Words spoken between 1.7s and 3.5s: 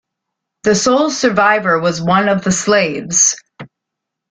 was one of the slaves.